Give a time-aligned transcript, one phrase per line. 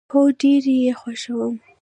[0.11, 1.55] هو، ډیر یی خوښوم